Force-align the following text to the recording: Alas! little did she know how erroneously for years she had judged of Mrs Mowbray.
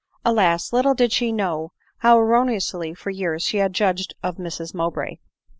Alas! 0.25 0.73
little 0.73 0.95
did 0.95 1.11
she 1.11 1.31
know 1.31 1.73
how 1.99 2.17
erroneously 2.17 2.95
for 2.95 3.11
years 3.11 3.43
she 3.43 3.57
had 3.57 3.71
judged 3.71 4.15
of 4.23 4.37
Mrs 4.37 4.73
Mowbray. 4.73 5.17